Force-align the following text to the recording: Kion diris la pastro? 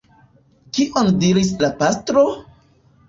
Kion 0.77 1.11
diris 1.25 1.51
la 1.65 1.71
pastro? 1.83 2.25